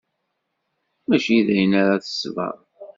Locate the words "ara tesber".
1.81-2.55